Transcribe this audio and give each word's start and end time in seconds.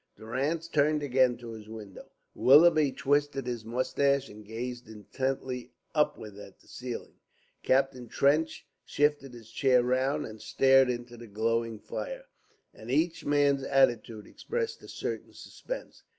Durrance 0.17 0.67
turned 0.67 1.03
again 1.03 1.37
to 1.37 1.51
his 1.51 1.69
window; 1.69 2.09
Willoughby 2.33 2.91
twisted 2.91 3.45
his 3.45 3.63
moustache 3.63 4.29
and 4.29 4.43
gazed 4.43 4.89
intently 4.89 5.73
upward 5.93 6.39
at 6.39 6.59
the 6.59 6.67
ceiling; 6.67 7.13
Captain 7.61 8.07
Trench 8.07 8.65
shifted 8.83 9.35
his 9.35 9.51
chair 9.51 9.83
round 9.83 10.25
and 10.25 10.41
stared 10.41 10.89
into 10.89 11.17
the 11.17 11.27
glowing 11.27 11.77
fire, 11.77 12.25
and 12.73 12.89
each 12.89 13.25
man's 13.27 13.61
attitude 13.61 14.25
expressed 14.25 14.81
a 14.81 14.87
certain 14.87 15.33
suspense. 15.33 16.01